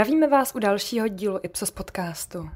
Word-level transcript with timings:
Zdravíme 0.00 0.26
vás 0.26 0.54
u 0.54 0.58
dalšího 0.58 1.08
dílu 1.08 1.40
Ipsos 1.42 1.70
podcastu. 1.70 2.50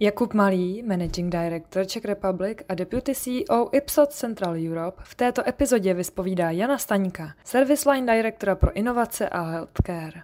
Jakub 0.00 0.34
Malý, 0.34 0.82
Managing 0.82 1.32
Director 1.32 1.86
Czech 1.86 2.04
Republic 2.04 2.58
a 2.68 2.74
Deputy 2.74 3.14
CEO 3.14 3.68
Ipsos 3.72 4.08
Central 4.08 4.54
Europe 4.68 5.02
v 5.04 5.14
této 5.14 5.48
epizodě 5.48 5.94
vyspovídá 5.94 6.50
Jana 6.50 6.78
Staňka, 6.78 7.34
Service 7.44 7.90
Line 7.90 8.16
Directora 8.16 8.54
pro 8.54 8.72
inovace 8.72 9.28
a 9.28 9.42
healthcare. 9.42 10.22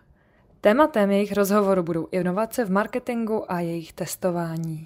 Tématem 0.60 1.10
jejich 1.10 1.32
rozhovoru 1.32 1.82
budou 1.82 2.08
inovace 2.10 2.64
v 2.64 2.70
marketingu 2.70 3.52
a 3.52 3.60
jejich 3.60 3.92
testování. 3.92 4.84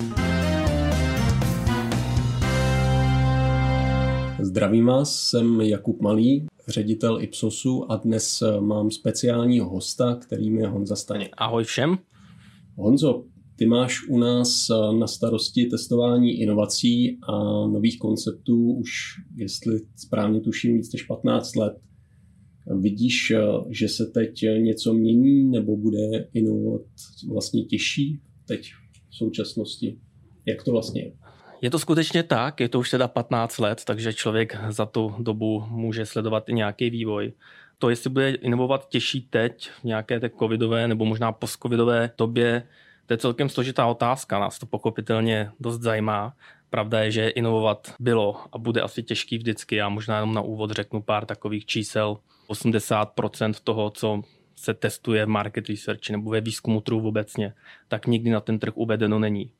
Zdravím 4.40 4.84
vás, 4.84 5.20
jsem 5.20 5.60
Jakub 5.60 6.00
Malý, 6.00 6.46
ředitel 6.68 7.22
Ipsosu 7.22 7.92
a 7.92 7.96
dnes 7.96 8.42
mám 8.60 8.90
speciálního 8.90 9.68
hosta, 9.68 10.14
kterým 10.14 10.58
je 10.58 10.66
Honza 10.66 10.96
Staněk. 10.96 11.34
Ahoj 11.36 11.64
všem. 11.64 11.98
Honzo, 12.74 13.24
ty 13.56 13.66
máš 13.66 14.08
u 14.08 14.18
nás 14.18 14.66
na 14.98 15.06
starosti 15.06 15.66
testování 15.66 16.40
inovací 16.40 17.18
a 17.22 17.32
nových 17.66 17.98
konceptů 17.98 18.72
už, 18.72 18.90
jestli 19.36 19.80
správně 19.96 20.40
tuším, 20.40 20.76
víc 20.76 20.92
než 20.92 21.02
15 21.02 21.56
let. 21.56 21.78
Vidíš, 22.80 23.32
že 23.70 23.88
se 23.88 24.06
teď 24.06 24.42
něco 24.58 24.94
mění 24.94 25.44
nebo 25.50 25.76
bude 25.76 26.28
inovovat 26.34 26.82
vlastně 27.28 27.64
těžší 27.64 28.20
teď 28.48 28.72
v 29.10 29.16
současnosti? 29.16 29.98
Jak 30.46 30.62
to 30.62 30.70
vlastně 30.72 31.02
je? 31.02 31.12
Je 31.60 31.70
to 31.70 31.78
skutečně 31.78 32.22
tak, 32.22 32.60
je 32.60 32.68
to 32.68 32.78
už 32.78 32.90
teda 32.90 33.08
15 33.08 33.58
let, 33.58 33.84
takže 33.84 34.12
člověk 34.12 34.56
za 34.68 34.86
tu 34.86 35.14
dobu 35.18 35.66
může 35.68 36.06
sledovat 36.06 36.48
i 36.48 36.52
nějaký 36.52 36.90
vývoj. 36.90 37.32
To, 37.78 37.90
jestli 37.90 38.10
bude 38.10 38.30
inovovat 38.30 38.88
těžší 38.88 39.20
teď 39.20 39.70
v 39.70 39.84
nějaké 39.84 40.20
té 40.20 40.30
covidové 40.30 40.88
nebo 40.88 41.04
možná 41.04 41.32
postcovidové 41.32 42.10
době, 42.18 42.62
to 43.06 43.14
je 43.14 43.18
celkem 43.18 43.48
složitá 43.48 43.86
otázka, 43.86 44.38
nás 44.38 44.58
to 44.58 44.66
pochopitelně 44.66 45.50
dost 45.60 45.80
zajímá. 45.80 46.36
Pravda 46.70 47.00
je, 47.00 47.10
že 47.10 47.28
inovovat 47.28 47.94
bylo 48.00 48.40
a 48.52 48.58
bude 48.58 48.80
asi 48.80 49.02
těžký 49.02 49.38
vždycky. 49.38 49.76
Já 49.76 49.88
možná 49.88 50.14
jenom 50.14 50.34
na 50.34 50.40
úvod 50.40 50.70
řeknu 50.70 51.02
pár 51.02 51.26
takových 51.26 51.66
čísel. 51.66 52.18
80% 52.48 53.54
toho, 53.64 53.90
co 53.90 54.22
se 54.56 54.74
testuje 54.74 55.26
v 55.26 55.28
market 55.28 55.68
research 55.68 56.10
nebo 56.10 56.30
ve 56.30 56.40
výzkumu 56.40 56.80
trhu 56.80 57.08
obecně, 57.08 57.54
tak 57.88 58.06
nikdy 58.06 58.30
na 58.30 58.40
ten 58.40 58.58
trh 58.58 58.76
uvedeno 58.76 59.18
není. 59.18 59.50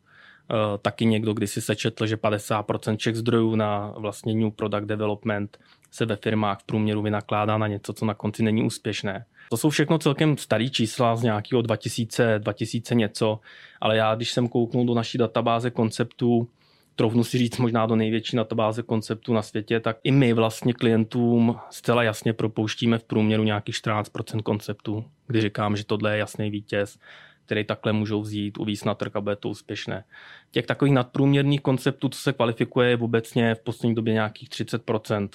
Uh, 0.51 0.79
taky 0.83 1.07
někdo 1.07 1.35
když 1.35 1.51
si 1.51 1.61
sečetl, 1.61 2.07
že 2.07 2.17
50% 2.17 2.97
všech 2.97 3.17
zdrojů 3.17 3.55
na 3.55 3.95
vlastně 3.97 4.35
new 4.35 4.51
product 4.51 4.87
development 4.87 5.59
se 5.91 6.07
ve 6.07 6.17
firmách 6.17 6.61
v 6.61 6.65
průměru 6.65 7.03
vynakládá 7.03 7.59
na 7.59 7.67
něco, 7.67 7.93
co 7.93 8.05
na 8.05 8.15
konci 8.15 8.43
není 8.43 8.63
úspěšné. 8.63 9.25
To 9.51 9.57
jsou 9.57 9.71
všechno 9.71 9.99
celkem 9.99 10.37
starý 10.37 10.71
čísla 10.71 11.17
z 11.17 11.23
nějakého 11.23 11.63
2000, 11.63 12.39
2000 12.39 12.95
něco, 12.95 13.41
ale 13.81 13.97
já, 13.97 14.15
když 14.15 14.31
jsem 14.31 14.49
kouknul 14.49 14.87
do 14.87 14.95
naší 14.95 15.19
databáze 15.19 15.71
konceptů, 15.71 16.49
troufnu 16.97 17.25
si 17.25 17.39
říct 17.39 17.59
možná 17.59 17.87
do 17.87 17.97
největší 17.97 18.37
databáze 18.37 18.83
konceptů 18.83 19.33
na 19.35 19.43
světě, 19.43 19.81
tak 19.81 19.97
i 20.05 20.11
my 20.11 20.33
vlastně 20.33 20.75
klientům 20.75 21.57
zcela 21.71 22.03
jasně 22.03 22.33
propouštíme 22.33 22.99
v 22.99 23.05
průměru 23.05 23.43
nějakých 23.43 23.75
14% 23.75 24.43
konceptů, 24.43 25.05
kdy 25.27 25.41
říkám, 25.41 25.77
že 25.77 25.85
tohle 25.85 26.13
je 26.13 26.19
jasný 26.19 26.51
vítěz, 26.51 26.99
který 27.47 27.65
takhle 27.65 27.93
můžou 27.93 28.21
vzít, 28.21 28.59
uvíct 28.59 28.85
na 28.85 28.95
trh 28.95 29.17
a 29.17 29.21
bude 29.21 29.37
to 29.37 29.49
úspěšné. 29.49 30.05
Těch 30.51 30.67
takových 30.67 30.95
nadprůměrných 30.95 31.61
konceptů, 31.61 32.09
co 32.09 32.21
se 32.21 32.33
kvalifikuje, 32.33 32.89
je 32.89 32.97
obecně 32.97 33.55
v 33.55 33.61
poslední 33.61 33.95
době 33.95 34.15
nějakých 34.15 34.49
30%. 34.49 35.29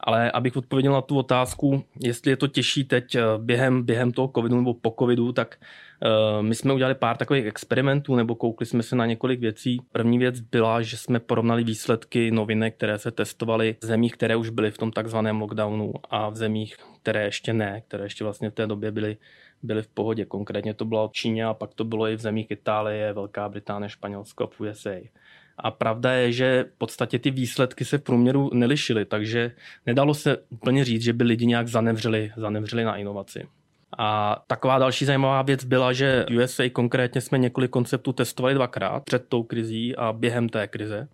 Ale 0.00 0.30
abych 0.30 0.56
odpověděl 0.56 0.92
na 0.92 1.00
tu 1.00 1.18
otázku, 1.18 1.84
jestli 2.00 2.30
je 2.30 2.36
to 2.36 2.46
těžší 2.46 2.84
teď 2.84 3.14
eh, 3.14 3.22
během, 3.38 3.82
během 3.82 4.12
toho 4.12 4.30
covidu 4.34 4.56
nebo 4.56 4.74
po 4.74 4.94
covidu, 4.98 5.32
tak 5.32 5.58
uh, 6.02 6.42
my 6.42 6.54
jsme 6.54 6.72
udělali 6.72 6.94
pár 6.94 7.16
takových 7.16 7.46
experimentů 7.46 8.16
nebo 8.16 8.34
koukli 8.34 8.66
jsme 8.66 8.82
se 8.82 8.96
na 8.96 9.06
několik 9.06 9.40
věcí. 9.40 9.80
První 9.92 10.18
věc 10.18 10.40
byla, 10.40 10.82
že 10.82 10.96
jsme 10.96 11.20
porovnali 11.20 11.64
výsledky 11.64 12.30
novinek, 12.30 12.76
které 12.76 12.98
se 12.98 13.10
testovaly 13.10 13.76
v 13.82 13.84
zemích, 13.84 14.12
které 14.12 14.36
už 14.36 14.50
byly 14.50 14.70
v 14.70 14.78
tom 14.78 14.92
takzvaném 14.92 15.40
lockdownu 15.40 15.92
a 16.10 16.28
v 16.28 16.36
zemích, 16.36 16.76
které 17.02 17.24
ještě 17.24 17.52
ne, 17.52 17.82
které 17.88 18.04
ještě 18.04 18.24
vlastně 18.24 18.50
v 18.50 18.54
té 18.54 18.66
době 18.66 18.90
byly 18.90 19.16
byly 19.62 19.82
v 19.82 19.88
pohodě. 19.88 20.24
Konkrétně 20.24 20.74
to 20.74 20.84
bylo 20.84 21.08
v 21.08 21.12
Číně 21.12 21.44
a 21.44 21.54
pak 21.54 21.74
to 21.74 21.84
bylo 21.84 22.08
i 22.08 22.16
v 22.16 22.20
zemích 22.20 22.50
Itálie, 22.50 23.12
Velká 23.12 23.48
Británie, 23.48 23.90
Španělsko 23.90 24.44
a 24.44 24.60
USA. 24.60 24.90
A 25.58 25.70
pravda 25.70 26.12
je, 26.12 26.32
že 26.32 26.64
v 26.74 26.78
podstatě 26.78 27.18
ty 27.18 27.30
výsledky 27.30 27.84
se 27.84 27.98
v 27.98 28.02
průměru 28.02 28.50
nelišily, 28.54 29.04
takže 29.04 29.52
nedalo 29.86 30.14
se 30.14 30.36
úplně 30.50 30.84
říct, 30.84 31.02
že 31.02 31.12
by 31.12 31.24
lidi 31.24 31.46
nějak 31.46 31.68
zanevřeli, 31.68 32.32
zanevřeli 32.36 32.84
na 32.84 32.96
inovaci. 32.96 33.48
A 33.98 34.42
taková 34.46 34.78
další 34.78 35.04
zajímavá 35.04 35.42
věc 35.42 35.64
byla, 35.64 35.92
že 35.92 36.26
USA 36.36 36.70
konkrétně 36.72 37.20
jsme 37.20 37.38
několik 37.38 37.70
konceptů 37.70 38.12
testovali 38.12 38.54
dvakrát 38.54 39.04
před 39.04 39.28
tou 39.28 39.42
krizí 39.42 39.96
a 39.96 40.12
během 40.12 40.48
té 40.48 40.66
krize. 40.66 41.08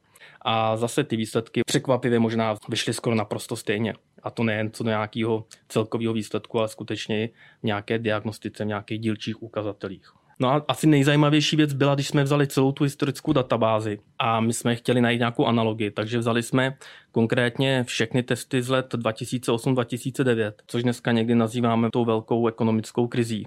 A 0.44 0.77
zase 0.77 1.05
ty 1.05 1.16
výsledky 1.16 1.60
překvapivě 1.66 2.19
možná 2.19 2.56
vyšly 2.69 2.93
skoro 2.93 3.16
naprosto 3.16 3.56
stejně. 3.56 3.94
A 4.22 4.31
to 4.31 4.43
nejen 4.43 4.71
co 4.71 4.84
do 4.84 4.91
nějakého 4.91 5.44
celkového 5.69 6.12
výsledku, 6.12 6.59
ale 6.59 6.69
skutečně 6.69 7.28
v 7.60 7.62
nějaké 7.62 7.99
diagnostice, 7.99 8.65
v 8.65 8.66
nějakých 8.66 9.00
dílčích 9.00 9.43
ukazatelích. 9.43 10.12
No 10.38 10.49
a 10.49 10.65
asi 10.69 10.87
nejzajímavější 10.87 11.56
věc 11.56 11.72
byla, 11.72 11.94
když 11.94 12.09
jsme 12.09 12.25
vzali 12.25 12.47
celou 12.47 12.72
tu 12.72 12.84
historickou 12.84 13.32
databázi 13.32 13.99
a 14.19 14.41
my 14.41 14.53
jsme 14.53 14.77
chtěli 14.77 15.00
najít 15.00 15.19
nějakou 15.19 15.47
analogii, 15.47 15.91
takže 15.91 16.19
vzali 16.19 16.43
jsme 16.43 16.76
konkrétně 17.12 17.84
všechny 17.84 18.22
testy 18.22 18.62
z 18.62 18.69
let 18.69 18.94
2008-2009, 18.94 20.53
což 20.66 20.82
dneska 20.82 21.12
někdy 21.12 21.34
nazýváme 21.34 21.88
tou 21.93 22.05
velkou 22.05 22.47
ekonomickou 22.47 23.06
krizí. 23.06 23.47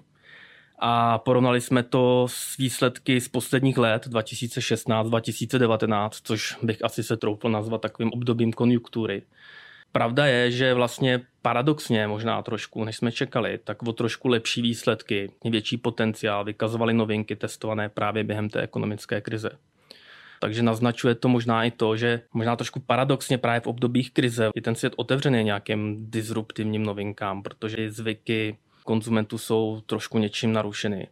A 0.79 1.17
porovnali 1.17 1.61
jsme 1.61 1.83
to 1.83 2.27
s 2.29 2.57
výsledky 2.57 3.21
z 3.21 3.27
posledních 3.27 3.77
let 3.77 4.07
2016-2019, 4.07 6.09
což 6.23 6.57
bych 6.61 6.83
asi 6.83 7.03
se 7.03 7.17
troufl 7.17 7.49
nazvat 7.49 7.81
takovým 7.81 8.11
obdobím 8.13 8.53
konjunktury. 8.53 9.23
Pravda 9.91 10.25
je, 10.25 10.51
že 10.51 10.73
vlastně 10.73 11.21
paradoxně 11.41 12.07
možná 12.07 12.41
trošku, 12.41 12.83
než 12.83 12.97
jsme 12.97 13.11
čekali, 13.11 13.59
tak 13.63 13.83
o 13.83 13.93
trošku 13.93 14.27
lepší 14.27 14.61
výsledky, 14.61 15.31
větší 15.45 15.77
potenciál 15.77 16.43
vykazovaly 16.43 16.93
novinky 16.93 17.35
testované 17.35 17.89
právě 17.89 18.23
během 18.23 18.49
té 18.49 18.61
ekonomické 18.61 19.21
krize. 19.21 19.49
Takže 20.39 20.63
naznačuje 20.63 21.16
to 21.16 21.29
možná 21.29 21.63
i 21.63 21.71
to, 21.71 21.97
že 21.97 22.21
možná 22.33 22.55
trošku 22.55 22.79
paradoxně 22.79 23.37
právě 23.37 23.59
v 23.59 23.67
obdobích 23.67 24.11
krize 24.11 24.49
je 24.55 24.61
ten 24.61 24.75
svět 24.75 24.93
otevřený 24.95 25.43
nějakým 25.43 26.11
disruptivním 26.11 26.83
novinkám, 26.83 27.43
protože 27.43 27.91
zvyky 27.91 28.57
konzumentů 28.87 29.37
jsou 29.37 29.81
trošku 29.85 30.17
něčím 30.17 30.53
narušeny. 30.53 31.07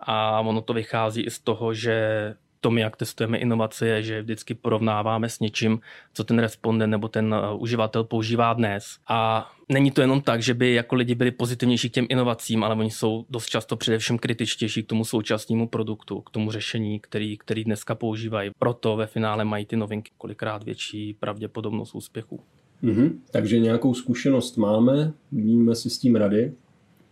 A 0.00 0.40
ono 0.40 0.62
to 0.62 0.72
vychází 0.72 1.22
i 1.22 1.30
z 1.30 1.38
toho, 1.38 1.74
že 1.74 2.34
tom, 2.60 2.78
jak 2.78 2.96
testujeme 2.96 3.38
inovace, 3.38 3.86
je, 3.86 4.02
že 4.02 4.22
vždycky 4.22 4.54
porovnáváme 4.54 5.28
s 5.28 5.40
něčím, 5.40 5.80
co 6.14 6.24
ten 6.24 6.38
respondent 6.38 6.90
nebo 6.90 7.08
ten 7.08 7.34
uh, 7.34 7.62
uživatel 7.62 8.04
používá 8.04 8.52
dnes. 8.52 8.84
A 9.08 9.50
není 9.68 9.90
to 9.90 10.00
jenom 10.00 10.20
tak, 10.20 10.42
že 10.42 10.54
by 10.54 10.74
jako 10.74 10.94
lidi 10.94 11.14
byli 11.14 11.30
pozitivnější 11.30 11.90
k 11.90 11.92
těm 11.92 12.06
inovacím, 12.08 12.64
ale 12.64 12.74
oni 12.74 12.90
jsou 12.90 13.24
dost 13.30 13.46
často 13.46 13.76
především 13.76 14.18
kritičtější 14.18 14.82
k 14.82 14.86
tomu 14.86 15.04
současnému 15.04 15.68
produktu, 15.68 16.20
k 16.20 16.30
tomu 16.30 16.50
řešení, 16.50 17.00
který, 17.00 17.38
který 17.38 17.64
dneska 17.64 17.94
používají. 17.94 18.50
Proto 18.58 18.96
ve 18.96 19.06
finále 19.06 19.44
mají 19.44 19.66
ty 19.66 19.76
novinky 19.76 20.10
kolikrát 20.18 20.64
větší 20.64 21.14
pravděpodobnost 21.14 21.94
úspěchu. 21.94 22.40
Mm-hmm. 22.82 23.12
Takže 23.30 23.58
nějakou 23.58 23.94
zkušenost 23.94 24.56
máme, 24.56 25.12
víme 25.32 25.74
si 25.74 25.90
s 25.90 25.98
tím 25.98 26.16
rady, 26.16 26.52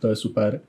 to 0.00 0.08
je 0.08 0.16
super. 0.16 0.60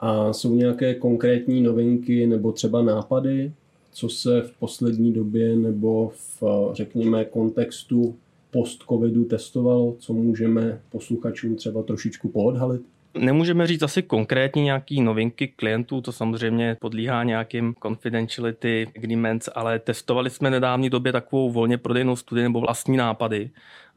A 0.00 0.32
jsou 0.32 0.54
nějaké 0.54 0.94
konkrétní 0.94 1.62
novinky 1.62 2.26
nebo 2.26 2.52
třeba 2.52 2.82
nápady, 2.82 3.52
co 3.92 4.08
se 4.08 4.42
v 4.42 4.52
poslední 4.58 5.12
době 5.12 5.56
nebo 5.56 6.12
v, 6.14 6.42
řekněme, 6.72 7.24
kontextu 7.24 8.14
post-covidu 8.50 9.24
testovalo, 9.24 9.96
co 9.98 10.12
můžeme 10.12 10.80
posluchačům 10.90 11.56
třeba 11.56 11.82
trošičku 11.82 12.28
poodhalit? 12.28 12.82
Nemůžeme 13.14 13.66
říct 13.66 13.82
asi 13.82 14.02
konkrétně 14.02 14.62
nějaký 14.62 15.00
novinky 15.00 15.48
klientů, 15.48 16.00
to 16.00 16.12
samozřejmě 16.12 16.76
podlíhá 16.80 17.24
nějakým 17.24 17.74
confidentiality 17.82 18.88
agreements, 18.96 19.48
ale 19.54 19.78
testovali 19.78 20.30
jsme 20.30 20.50
nedávné 20.50 20.90
době 20.90 21.12
takovou 21.12 21.50
volně 21.50 21.78
prodejnou 21.78 22.16
studii 22.16 22.42
nebo 22.42 22.60
vlastní 22.60 22.96
nápady. 22.96 23.50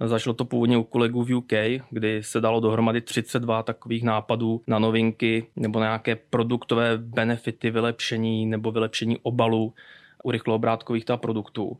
Zašlo 0.05 0.33
to 0.33 0.45
původně 0.45 0.77
u 0.77 0.83
kolegů 0.83 1.23
v 1.23 1.35
UK, 1.35 1.53
kdy 1.89 2.23
se 2.23 2.41
dalo 2.41 2.59
dohromady 2.59 3.01
32 3.01 3.63
takových 3.63 4.03
nápadů 4.03 4.61
na 4.67 4.79
novinky 4.79 5.45
nebo 5.55 5.79
na 5.79 5.85
nějaké 5.85 6.15
produktové 6.15 6.97
benefity, 6.97 7.71
vylepšení 7.71 8.45
nebo 8.45 8.71
vylepšení 8.71 9.17
obalu 9.23 9.73
u 10.23 10.31
rychloobrátkových 10.31 11.05
produktů. 11.15 11.77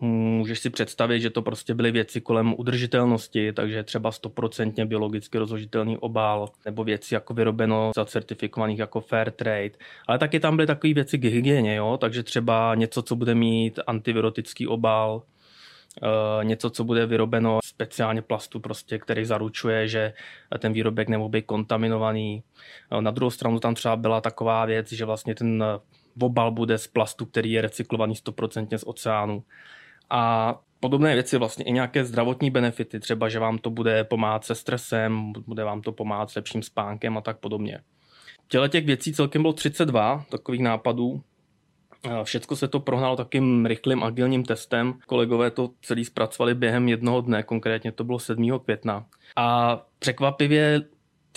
Můžeš 0.00 0.58
si 0.58 0.70
představit, 0.70 1.20
že 1.20 1.30
to 1.30 1.42
prostě 1.42 1.74
byly 1.74 1.90
věci 1.90 2.20
kolem 2.20 2.54
udržitelnosti, 2.58 3.52
takže 3.52 3.82
třeba 3.82 4.12
stoprocentně 4.12 4.86
biologicky 4.86 5.38
rozložitelný 5.38 5.98
obal, 5.98 6.48
nebo 6.64 6.84
věci 6.84 7.14
jako 7.14 7.34
vyrobeno 7.34 7.92
za 7.96 8.04
certifikovaných 8.04 8.78
jako 8.78 9.00
fair 9.00 9.30
trade. 9.30 9.70
Ale 10.06 10.18
taky 10.18 10.40
tam 10.40 10.56
byly 10.56 10.66
takové 10.66 10.94
věci 10.94 11.18
k 11.18 11.24
hygieně, 11.24 11.74
jo? 11.74 11.98
takže 12.00 12.22
třeba 12.22 12.74
něco, 12.74 13.02
co 13.02 13.16
bude 13.16 13.34
mít 13.34 13.78
antivirotický 13.86 14.66
obal, 14.66 15.22
Uh, 16.02 16.44
něco, 16.44 16.70
co 16.70 16.84
bude 16.84 17.06
vyrobeno 17.06 17.58
speciálně 17.64 18.22
plastu, 18.22 18.60
prostě, 18.60 18.98
který 18.98 19.24
zaručuje, 19.24 19.88
že 19.88 20.12
ten 20.58 20.72
výrobek 20.72 21.08
nemohl 21.08 21.28
být 21.28 21.46
kontaminovaný. 21.46 22.42
Uh, 22.92 23.00
na 23.00 23.10
druhou 23.10 23.30
stranu 23.30 23.60
tam 23.60 23.74
třeba 23.74 23.96
byla 23.96 24.20
taková 24.20 24.64
věc, 24.64 24.92
že 24.92 25.04
vlastně 25.04 25.34
ten 25.34 25.64
obal 26.20 26.50
bude 26.50 26.78
z 26.78 26.86
plastu, 26.86 27.26
který 27.26 27.52
je 27.52 27.62
recyklovaný 27.62 28.14
100% 28.14 28.78
z 28.78 28.84
oceánu. 28.86 29.44
A 30.10 30.54
podobné 30.80 31.14
věci, 31.14 31.38
vlastně 31.38 31.64
i 31.64 31.72
nějaké 31.72 32.04
zdravotní 32.04 32.50
benefity, 32.50 33.00
třeba, 33.00 33.28
že 33.28 33.38
vám 33.38 33.58
to 33.58 33.70
bude 33.70 34.04
pomáhat 34.04 34.44
se 34.44 34.54
stresem, 34.54 35.32
bude 35.46 35.64
vám 35.64 35.82
to 35.82 35.92
pomáhat 35.92 36.30
s 36.30 36.34
lepším 36.34 36.62
spánkem 36.62 37.18
a 37.18 37.20
tak 37.20 37.38
podobně. 37.38 37.80
Těle 38.48 38.68
těch 38.68 38.86
věcí 38.86 39.12
celkem 39.12 39.42
bylo 39.42 39.52
32 39.52 40.24
takových 40.30 40.60
nápadů. 40.60 41.22
Všecko 42.22 42.56
se 42.56 42.68
to 42.68 42.80
prohnalo 42.80 43.16
takým 43.16 43.66
rychlým 43.66 44.02
agilním 44.02 44.44
testem. 44.44 44.94
Kolegové 45.06 45.50
to 45.50 45.70
celý 45.82 46.04
zpracovali 46.04 46.54
během 46.54 46.88
jednoho 46.88 47.20
dne, 47.20 47.42
konkrétně 47.42 47.92
to 47.92 48.04
bylo 48.04 48.18
7. 48.18 48.58
května. 48.64 49.06
A 49.36 49.78
překvapivě 49.98 50.80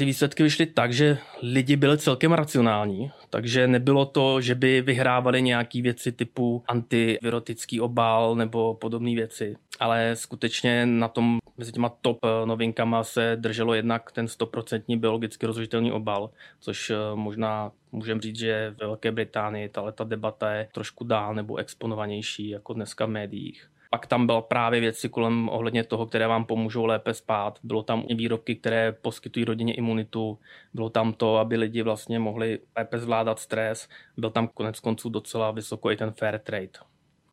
ty 0.02 0.06
výsledky 0.06 0.44
vyšly 0.44 0.66
tak, 0.66 0.94
že 0.94 1.18
lidi 1.42 1.76
byli 1.76 1.98
celkem 1.98 2.34
racionální, 2.34 3.12
takže 3.30 3.68
nebylo 3.68 4.06
to, 4.06 4.42
že 4.42 4.56
by 4.56 4.82
vyhrávali 4.82 5.42
nějaké 5.42 5.82
věci 5.82 6.12
typu 6.12 6.64
antivirotický 6.68 7.82
obal 7.82 8.36
nebo 8.36 8.74
podobné 8.74 9.16
věci, 9.16 9.56
ale 9.80 10.16
skutečně 10.16 10.86
na 10.86 11.08
tom 11.08 11.40
mezi 11.58 11.72
těma 11.72 11.90
top 11.90 12.18
eh, 12.24 12.46
novinkama 12.46 13.04
se 13.04 13.38
drželo 13.40 13.74
jednak 13.74 14.12
ten 14.12 14.26
100% 14.26 15.00
biologicky 15.00 15.46
rozložitelný 15.46 15.92
obal, 15.92 16.30
což 16.60 16.90
eh, 16.90 16.96
možná 17.16 17.72
můžeme 17.92 18.22
říct, 18.22 18.40
že 18.40 18.74
ve 18.80 18.86
Velké 18.86 19.12
Británii 19.12 19.70
ta 19.70 20.04
debata 20.04 20.52
je 20.54 20.68
trošku 20.72 21.04
dál 21.04 21.36
nebo 21.36 21.56
exponovanější 21.56 22.50
jako 22.50 22.74
dneska 22.74 23.06
v 23.06 23.10
médiích. 23.10 23.72
Pak 23.94 24.08
tam 24.08 24.26
byla 24.26 24.42
právě 24.42 24.80
věci 24.80 25.10
kolem 25.10 25.50
ohledně 25.50 25.84
toho, 25.84 26.06
které 26.06 26.28
vám 26.28 26.46
pomůžou 26.46 26.86
lépe 26.86 27.14
spát. 27.14 27.60
Bylo 27.64 27.84
tam 27.84 28.04
výrobky, 28.10 28.56
které 28.56 28.92
poskytují 28.92 29.46
rodině 29.46 29.74
imunitu. 29.74 30.40
Bylo 30.74 30.90
tam 30.90 31.14
to, 31.14 31.38
aby 31.38 31.58
lidi 31.58 31.82
vlastně 31.82 32.20
mohli 32.20 32.60
lépe 32.78 33.00
zvládat 33.00 33.40
stres. 33.40 33.90
Byl 34.18 34.30
tam 34.30 34.48
konec 34.48 34.80
konců 34.80 35.10
docela 35.10 35.52
vysoko 35.52 35.92
i 35.92 35.98
ten 35.98 36.12
fair 36.12 36.40
trade. 36.40 36.70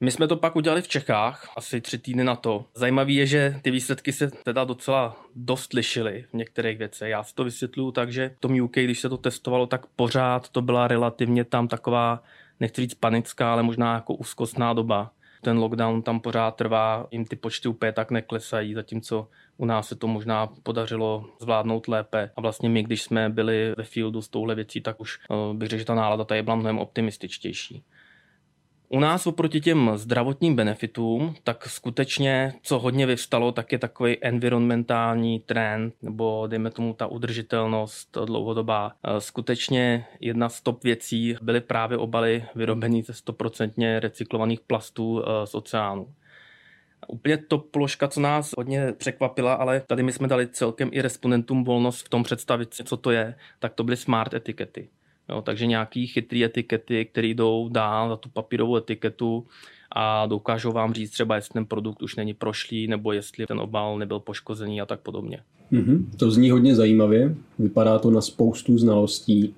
My 0.00 0.10
jsme 0.10 0.28
to 0.28 0.37
pak 0.37 0.56
udělali 0.56 0.82
v 0.82 0.88
Čechách, 0.88 1.52
asi 1.56 1.81
tři 1.81 1.99
týdny 1.99 2.25
na 2.25 2.37
to. 2.37 2.64
Zajímavé 2.75 3.12
je, 3.12 3.26
že 3.26 3.60
ty 3.62 3.70
výsledky 3.70 4.12
se 4.12 4.31
teda 4.31 4.64
docela 4.64 5.16
dost 5.34 5.72
lišily 5.72 6.25
v 6.31 6.34
některých 6.34 6.78
věcech. 6.78 7.10
Já 7.10 7.22
si 7.22 7.34
to 7.34 7.44
vysvětluju 7.44 7.90
tak, 7.90 8.12
že 8.12 8.28
v 8.37 8.40
tom 8.40 8.60
UK, 8.60 8.72
když 8.72 9.00
se 9.00 9.08
to 9.08 9.16
testovalo, 9.16 9.66
tak 9.66 9.87
pořád 9.87 10.49
to 10.49 10.62
byla 10.62 10.88
relativně 10.88 11.44
tam 11.44 11.69
taková, 11.69 12.22
nechci 12.60 12.81
říct 12.81 12.94
panická, 12.94 13.52
ale 13.52 13.62
možná 13.62 13.94
jako 13.94 14.14
úzkostná 14.14 14.72
doba 14.72 15.10
ten 15.40 15.58
lockdown 15.58 16.02
tam 16.02 16.20
pořád 16.20 16.56
trvá, 16.56 17.06
jim 17.11 17.25
ty 17.25 17.37
počty 17.37 17.69
úplně 17.69 17.93
tak 17.93 18.11
neklesají, 18.11 18.75
zatímco 18.75 19.29
u 19.56 19.64
nás 19.64 19.88
se 19.88 19.96
to 19.96 20.06
možná 20.06 20.46
podařilo 20.46 21.25
zvládnout 21.40 21.88
lépe. 21.88 22.31
A 22.37 22.40
vlastně 22.40 22.69
my, 22.69 22.82
když 22.82 23.02
jsme 23.02 23.31
byli 23.31 23.75
ve 23.76 23.85
fieldu 23.85 24.23
s 24.23 24.29
touhle 24.29 24.55
věcí, 24.55 24.81
tak 24.81 25.00
už 25.00 25.19
eh, 25.31 25.55
bych 25.55 25.69
řekl, 25.69 25.79
že 25.79 25.85
ta 25.85 25.94
nálada 25.94 26.25
tady 26.25 26.43
byla 26.43 26.56
mnohem 26.56 26.79
optimističtější. 26.79 27.85
U 28.90 29.00
nás 29.00 29.26
oproti 29.26 29.61
těm 29.61 29.90
zdravotním 29.94 30.56
benefitům, 30.56 31.35
tak 31.44 31.69
skutečně, 31.69 32.55
co 32.62 32.79
hodně 32.79 33.06
vyvstalo, 33.06 33.52
tak 33.52 33.73
je 33.73 33.79
takový 33.79 34.25
environmentální 34.25 35.40
trend, 35.40 35.94
nebo 36.02 36.46
dejme 36.46 36.70
tomu 36.70 36.94
ta 36.94 37.06
udržitelnost 37.06 38.19
dlouhodobá. 38.25 38.93
E, 39.05 39.20
skutečně 39.20 40.06
jedna 40.20 40.49
z 40.49 40.61
top 40.61 40.85
věcí 40.85 41.37
byly 41.43 41.61
právě 41.61 41.99
obaly 41.99 42.44
vyrobený 42.55 43.02
ze 43.02 43.12
100% 43.12 43.99
recyklovaných 43.99 44.61
plastů 44.61 45.23
e, 45.23 45.46
z 45.46 45.55
oceánu. 45.55 46.14
Úplně 47.08 47.37
to 47.37 47.58
položka, 47.58 48.08
co 48.08 48.20
nás 48.20 48.52
hodně 48.56 48.93
překvapila, 48.93 49.55
ale 49.55 49.81
tady 49.81 50.02
my 50.02 50.12
jsme 50.12 50.29
dali 50.29 50.49
celkem 50.49 50.91
i 50.93 51.02
respondentům 51.02 51.64
volnost 51.64 52.06
v 52.06 52.08
tom 52.08 52.23
představit 52.23 52.75
co 52.75 52.96
to 52.96 53.11
je, 53.11 53.34
tak 53.58 53.75
to 53.75 53.84
byly 53.84 53.96
smart 53.96 54.34
etikety. 54.34 54.88
Jo, 55.30 55.42
takže 55.42 55.66
nějaký 55.66 56.06
chytrý 56.06 56.44
etikety, 56.44 57.04
které 57.04 57.28
jdou 57.28 57.69
dál 57.69 58.08
za 58.08 58.16
tu 58.16 58.28
papírovou 58.28 58.76
etiketu 58.76 59.46
a 59.92 60.26
dokážou 60.26 60.72
vám 60.72 60.94
říct 60.94 61.10
třeba, 61.10 61.36
jestli 61.36 61.52
ten 61.52 61.66
produkt 61.66 62.02
už 62.02 62.16
není 62.16 62.34
prošlý, 62.34 62.86
nebo 62.86 63.12
jestli 63.12 63.46
ten 63.46 63.60
obal 63.60 63.98
nebyl 63.98 64.20
poškozený 64.20 64.80
a 64.80 64.86
tak 64.86 65.00
podobně. 65.00 65.40
Mm-hmm. 65.72 66.04
To 66.16 66.30
zní 66.30 66.50
hodně 66.50 66.75
zajímavě, 66.75 67.34
vypadá 67.58 67.98
to 67.98 68.10
na 68.10 68.20
spoustu 68.20 68.78
znalostí. 68.78 69.54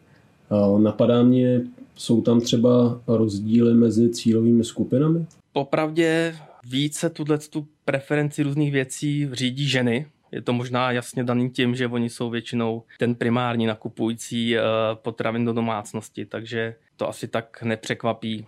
Napadá 0.79 1.23
mě, 1.23 1.61
jsou 1.97 2.23
tam 2.23 2.41
třeba 2.41 3.01
rozdíly 3.07 3.75
mezi 3.75 4.11
cílovými 4.11 4.65
skupinami? 4.65 5.27
Popravdě 5.53 6.37
více 6.67 7.11
tuhle 7.11 7.39
tu 7.39 7.67
preferenci 7.85 8.43
různých 8.43 8.73
věcí 8.73 9.29
řídí 9.33 9.69
ženy, 9.69 10.07
je 10.33 10.43
to 10.43 10.53
možná 10.53 10.93
jasně 10.93 11.25
daný 11.25 11.51
tím, 11.51 11.75
že 11.75 11.87
oni 11.87 12.11
jsou 12.11 12.31
většinou 12.31 12.83
ten 12.99 13.15
primární 13.15 13.67
nakupující 13.67 14.57
eh, 14.57 14.63
potravin 14.95 15.45
do 15.45 15.53
domácnosti, 15.53 16.27
takže 16.27 16.75
to 16.97 17.09
asi 17.09 17.29
tak 17.29 17.63
nepřekvapí. 17.63 18.47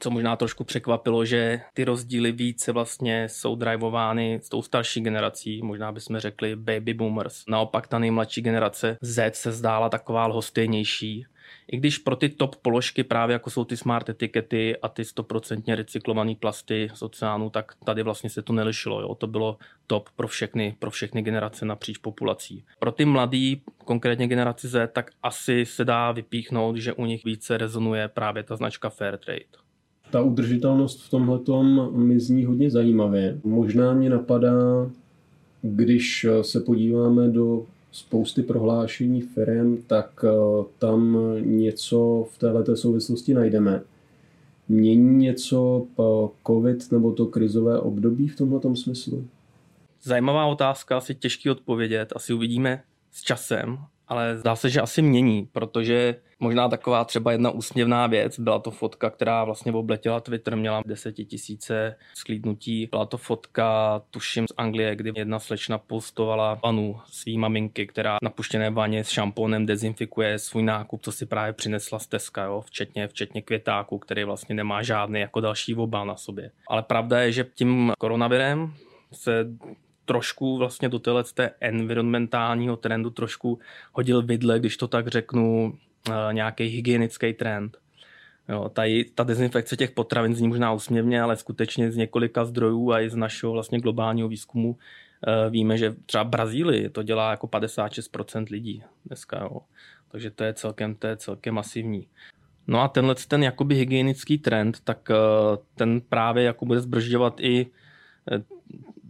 Co 0.00 0.10
možná 0.10 0.36
trošku 0.36 0.64
překvapilo, 0.64 1.24
že 1.24 1.60
ty 1.74 1.84
rozdíly 1.84 2.32
více 2.32 2.72
vlastně 2.72 3.28
jsou 3.28 3.56
drivovány 3.56 4.40
s 4.42 4.48
tou 4.48 4.62
starší 4.62 5.00
generací, 5.00 5.62
možná 5.62 5.92
bychom 5.92 6.18
řekli 6.18 6.56
baby 6.56 6.94
boomers. 6.94 7.42
Naopak 7.48 7.86
ta 7.86 7.98
nejmladší 7.98 8.42
generace 8.42 8.96
Z 9.00 9.34
se 9.34 9.52
zdála 9.52 9.88
taková 9.88 10.26
lhostejnější 10.26 11.26
i 11.72 11.76
když 11.76 11.98
pro 11.98 12.16
ty 12.16 12.28
top 12.28 12.56
položky 12.56 13.04
právě 13.04 13.32
jako 13.32 13.50
jsou 13.50 13.64
ty 13.64 13.76
smart 13.76 14.08
etikety 14.08 14.76
a 14.76 14.88
ty 14.88 15.02
100% 15.02 15.74
recyklované 15.74 16.34
plasty 16.34 16.90
z 16.94 17.02
oceánu, 17.02 17.50
tak 17.50 17.72
tady 17.84 18.02
vlastně 18.02 18.30
se 18.30 18.42
to 18.42 18.52
nelišilo. 18.52 19.00
Jo? 19.00 19.14
To 19.14 19.26
bylo 19.26 19.56
top 19.86 20.08
pro 20.16 20.28
všechny, 20.28 20.76
pro 20.78 20.90
všechny 20.90 21.22
generace 21.22 21.64
napříč 21.64 21.98
populací. 21.98 22.64
Pro 22.78 22.92
ty 22.92 23.04
mladý, 23.04 23.62
konkrétně 23.84 24.26
generaci 24.26 24.68
Z, 24.68 24.92
tak 24.92 25.10
asi 25.22 25.66
se 25.66 25.84
dá 25.84 26.12
vypíchnout, 26.12 26.76
že 26.76 26.92
u 26.92 27.04
nich 27.04 27.24
více 27.24 27.58
rezonuje 27.58 28.08
právě 28.08 28.42
ta 28.42 28.56
značka 28.56 28.88
Fairtrade. 28.88 29.64
Ta 30.10 30.22
udržitelnost 30.22 31.02
v 31.02 31.10
tomhle 31.10 31.40
mi 31.90 32.20
zní 32.20 32.44
hodně 32.44 32.70
zajímavě. 32.70 33.40
Možná 33.44 33.94
mě 33.94 34.10
napadá, 34.10 34.90
když 35.62 36.26
se 36.42 36.60
podíváme 36.60 37.28
do 37.28 37.66
spousty 37.94 38.42
prohlášení 38.42 39.20
firm, 39.20 39.76
tak 39.86 40.24
eh, 40.24 40.30
tam 40.78 41.18
něco 41.40 42.26
v 42.30 42.38
této 42.38 42.76
souvislosti 42.76 43.34
najdeme. 43.34 43.82
Mění 44.68 45.16
něco 45.16 45.86
COVID 46.46 46.92
nebo 46.92 47.12
to 47.12 47.26
krizové 47.26 47.80
období 47.80 48.28
v 48.28 48.36
tomto 48.36 48.76
smyslu? 48.76 49.28
Zajímavá 50.02 50.46
otázka, 50.46 50.96
asi 50.96 51.14
těžký 51.14 51.50
odpovědět, 51.50 52.12
asi 52.16 52.32
uvidíme 52.32 52.82
s 53.12 53.22
časem, 53.22 53.78
ale 54.08 54.38
zdá 54.38 54.56
se, 54.56 54.70
že 54.70 54.80
asi 54.80 55.02
mění, 55.02 55.48
protože 55.52 56.16
možná 56.40 56.68
taková 56.68 57.04
třeba 57.04 57.32
jedna 57.32 57.50
úsměvná 57.50 58.06
věc, 58.06 58.38
byla 58.38 58.58
to 58.58 58.70
fotka, 58.70 59.10
která 59.10 59.44
vlastně 59.44 59.72
obletěla 59.72 60.20
Twitter, 60.20 60.56
měla 60.56 60.82
desetitisíce 60.86 61.96
sklídnutí. 62.14 62.88
Byla 62.90 63.06
to 63.06 63.18
fotka, 63.18 64.02
tuším, 64.10 64.46
z 64.48 64.54
Anglie, 64.56 64.96
kdy 64.96 65.12
jedna 65.16 65.38
slečna 65.38 65.78
postovala 65.78 66.60
vanu 66.64 67.00
svý 67.06 67.38
maminky, 67.38 67.86
která 67.86 68.16
na 68.22 68.30
puštěné 68.30 68.70
vaně 68.70 69.04
s 69.04 69.08
šampónem 69.08 69.66
dezinfikuje 69.66 70.38
svůj 70.38 70.62
nákup, 70.62 71.02
co 71.02 71.12
si 71.12 71.26
právě 71.26 71.52
přinesla 71.52 71.98
z 71.98 72.06
Teska, 72.06 72.44
jo? 72.44 72.62
Včetně, 72.66 73.08
včetně 73.08 73.42
květáku, 73.42 73.98
který 73.98 74.24
vlastně 74.24 74.54
nemá 74.54 74.82
žádný 74.82 75.20
jako 75.20 75.40
další 75.40 75.74
obal 75.74 76.06
na 76.06 76.16
sobě. 76.16 76.50
Ale 76.68 76.82
pravda 76.82 77.20
je, 77.20 77.32
že 77.32 77.46
tím 77.54 77.92
koronavirem 77.98 78.74
se 79.12 79.46
trošku 80.04 80.58
vlastně 80.58 80.88
do 80.88 80.98
téhle 80.98 81.24
té 81.24 81.50
environmentálního 81.60 82.76
trendu 82.76 83.10
trošku 83.10 83.58
hodil 83.92 84.22
vidle, 84.22 84.58
když 84.58 84.76
to 84.76 84.88
tak 84.88 85.08
řeknu, 85.08 85.78
eh, 86.08 86.32
nějaký 86.32 86.64
hygienický 86.64 87.32
trend. 87.32 87.78
Jo, 88.48 88.68
tady, 88.68 89.04
ta 89.04 89.24
dezinfekce 89.24 89.76
těch 89.76 89.90
potravin 89.90 90.34
zní 90.34 90.48
možná 90.48 90.72
úsměvně, 90.72 91.22
ale 91.22 91.36
skutečně 91.36 91.92
z 91.92 91.96
několika 91.96 92.44
zdrojů 92.44 92.92
a 92.92 93.00
i 93.00 93.10
z 93.10 93.16
našeho 93.16 93.52
vlastně 93.52 93.80
globálního 93.80 94.28
výzkumu 94.28 94.70
uh, 94.70 94.76
víme, 95.50 95.78
že 95.78 95.94
třeba 96.06 96.24
Brazílii 96.24 96.88
to 96.88 97.02
dělá 97.02 97.30
jako 97.30 97.46
56% 97.46 98.46
lidí 98.50 98.82
dneska. 99.06 99.40
Jo. 99.40 99.60
Takže 100.08 100.30
to 100.30 100.44
je 100.44 100.54
celkem, 100.54 100.94
to 100.94 101.06
je 101.06 101.16
celkem 101.16 101.54
masivní. 101.54 102.08
No 102.66 102.80
a 102.80 102.88
tenhle 102.88 103.14
ten 103.14 103.42
jakoby 103.42 103.74
hygienický 103.74 104.38
trend, 104.38 104.80
tak 104.84 105.08
uh, 105.10 105.16
ten 105.74 106.00
právě 106.00 106.44
jako 106.44 106.66
bude 106.66 106.80
zbržďovat 106.80 107.40
i 107.40 107.66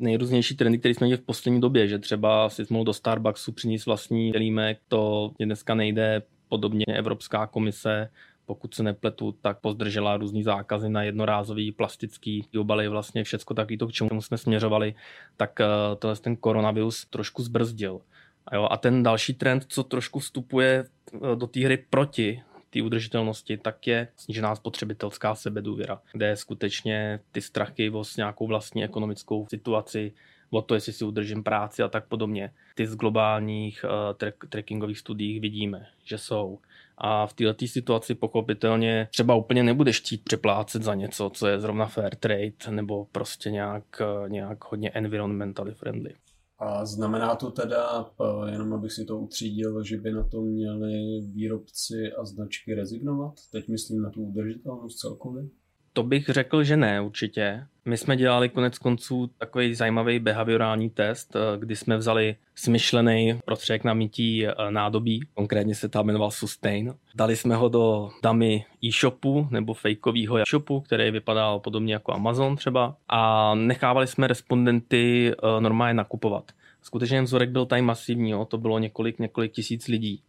nejrůznější 0.04 0.56
trendy, 0.56 0.78
které 0.78 0.94
jsme 0.94 1.06
měli 1.06 1.22
v 1.22 1.26
poslední 1.26 1.60
době, 1.60 1.88
že 1.88 1.98
třeba 1.98 2.48
si 2.48 2.62
mohl 2.70 2.84
do 2.84 2.92
Starbucksu 2.92 3.52
přinést 3.52 3.86
vlastní 3.86 4.32
kelímek, 4.32 4.78
to 4.88 5.30
dneska 5.40 5.74
nejde, 5.74 6.22
podobně 6.48 6.84
Evropská 6.94 7.46
komise 7.46 8.08
pokud 8.46 8.74
se 8.74 8.82
nepletu, 8.82 9.32
tak 9.32 9.58
pozdržela 9.60 10.16
různý 10.16 10.42
zákazy 10.42 10.88
na 10.88 11.02
jednorázový 11.02 11.72
plastický 11.72 12.48
obaly, 12.58 12.88
vlastně 12.88 13.24
všecko 13.24 13.54
taky 13.54 13.76
to, 13.76 13.86
k 13.86 13.92
čemu 13.92 14.22
jsme 14.22 14.38
směřovali, 14.38 14.94
tak 15.36 15.60
eh, 15.60 15.66
tohle 15.98 16.16
ten 16.16 16.36
koronavirus 16.36 17.06
trošku 17.06 17.42
zbrzdil. 17.42 18.00
A, 18.46 18.56
jo, 18.56 18.68
a 18.70 18.76
ten 18.76 19.02
další 19.02 19.34
trend, 19.34 19.64
co 19.68 19.84
trošku 19.84 20.18
vstupuje 20.18 20.84
eh, 21.14 21.36
do 21.36 21.46
té 21.46 21.60
hry 21.60 21.76
proti 21.90 22.42
té 22.74 22.82
udržitelnosti, 22.82 23.56
tak 23.56 23.86
je 23.86 24.08
snížená 24.16 24.54
spotřebitelská 24.54 25.34
sebedůvěra, 25.34 26.00
kde 26.12 26.36
skutečně 26.36 27.20
ty 27.32 27.40
strachy 27.40 27.90
o 27.90 28.04
nějakou 28.16 28.46
vlastní 28.46 28.84
ekonomickou 28.84 29.46
situaci, 29.50 30.12
o 30.50 30.62
to, 30.62 30.74
jestli 30.74 30.92
si 30.92 31.04
udržím 31.04 31.42
práci 31.42 31.82
a 31.82 31.88
tak 31.88 32.06
podobně. 32.06 32.50
Ty 32.74 32.86
z 32.86 32.96
globálních 32.96 33.84
uh, 33.84 34.16
track, 34.16 34.36
trackingových 34.48 34.98
studií 34.98 35.40
vidíme, 35.40 35.86
že 36.04 36.18
jsou. 36.18 36.58
A 36.98 37.26
v 37.26 37.32
této 37.32 37.66
situaci 37.66 38.14
pochopitelně 38.14 39.08
třeba 39.10 39.34
úplně 39.34 39.62
nebudeš 39.62 40.00
chtít 40.00 40.24
přeplácet 40.24 40.82
za 40.82 40.94
něco, 40.94 41.30
co 41.30 41.46
je 41.46 41.60
zrovna 41.60 41.86
fair 41.86 42.14
trade 42.14 42.70
nebo 42.70 43.04
prostě 43.12 43.50
nějak, 43.50 43.84
eh, 44.00 44.28
nějak 44.28 44.64
hodně 44.64 44.90
environmentally 44.90 45.74
friendly. 45.74 46.14
A 46.58 46.86
znamená 46.86 47.36
to 47.36 47.50
teda, 47.50 48.10
eh, 48.20 48.50
jenom 48.50 48.72
abych 48.72 48.92
si 48.92 49.04
to 49.04 49.18
utřídil, 49.18 49.84
že 49.84 49.96
by 49.96 50.12
na 50.12 50.28
to 50.28 50.40
měli 50.40 51.20
výrobci 51.20 52.12
a 52.12 52.24
značky 52.24 52.74
rezignovat? 52.74 53.34
Teď 53.52 53.68
myslím 53.68 54.02
na 54.02 54.10
tu 54.10 54.22
udržitelnost 54.22 54.96
celkově. 54.96 55.48
To 55.96 56.02
bych 56.02 56.28
řekl, 56.28 56.64
že 56.64 56.76
ne 56.76 57.00
určitě. 57.00 57.66
My 57.84 57.96
jsme 57.96 58.16
dělali 58.16 58.48
konec 58.48 58.78
konců 58.78 59.30
takový 59.38 59.74
zajímavý 59.74 60.18
behaviorální 60.18 60.90
test, 60.90 61.36
eh, 61.36 61.58
kdy 61.58 61.76
jsme 61.76 61.96
vzali 61.96 62.36
smyšlený 62.54 63.40
prostředek 63.44 63.84
na 63.84 63.94
mytí 63.94 64.46
eh, 64.46 64.52
nádobí, 64.70 65.20
konkrétně 65.34 65.74
se 65.74 65.88
tam 65.88 66.06
jmenoval 66.06 66.30
Sustain. 66.30 66.94
Dali 67.14 67.36
jsme 67.36 67.56
ho 67.56 67.68
do 67.68 68.10
damy 68.22 68.64
e-shopu 68.84 69.48
nebo 69.50 69.74
fejkového 69.74 70.38
e-shopu, 70.38 70.80
který 70.80 71.10
vypadal 71.10 71.60
podobně 71.60 71.92
jako 71.92 72.12
Amazon 72.12 72.56
třeba 72.56 72.96
a 73.08 73.54
nechávali 73.54 74.06
jsme 74.06 74.26
respondenty 74.26 75.32
eh, 75.32 75.60
normálně 75.60 75.94
nakupovat. 75.94 76.44
Skutečně 76.82 77.22
vzorek 77.22 77.50
byl 77.50 77.66
tady 77.66 77.82
masivní, 77.82 78.30
jo? 78.30 78.44
to 78.44 78.58
bylo 78.58 78.78
několik, 78.78 79.18
několik 79.18 79.52
tisíc 79.52 79.88
lidí. 79.88 80.22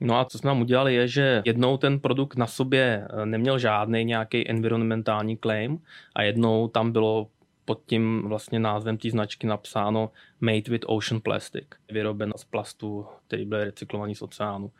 No 0.00 0.18
a 0.18 0.24
co 0.24 0.38
jsme 0.38 0.50
tam 0.50 0.60
udělali 0.60 0.94
je, 0.94 1.08
že 1.08 1.42
jednou 1.44 1.76
ten 1.76 2.00
produkt 2.00 2.36
na 2.36 2.46
sobě 2.46 3.06
eh, 3.10 3.26
neměl 3.26 3.58
žádný 3.58 4.04
nějaký 4.04 4.50
environmentální 4.50 5.36
claim 5.36 5.78
a 6.14 6.22
jednou 6.22 6.68
tam 6.68 6.92
bylo 6.92 7.28
pod 7.64 7.82
tím 7.86 8.22
vlastně 8.28 8.58
názvem 8.58 8.98
té 8.98 9.10
značky 9.10 9.46
napsáno 9.46 10.10
Made 10.40 10.70
with 10.70 10.84
Ocean 10.86 11.20
Plastic, 11.20 11.64
vyroben 11.90 12.32
z 12.36 12.44
plastu, 12.44 13.06
který 13.26 13.44
byl 13.44 13.64
recyklovaný 13.64 14.14
z 14.14 14.22
oceánu. 14.22 14.70